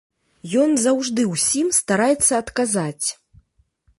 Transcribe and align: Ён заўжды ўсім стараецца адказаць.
Ён 0.61 0.71
заўжды 0.85 1.25
ўсім 1.33 1.69
стараецца 1.79 2.33
адказаць. 2.43 3.07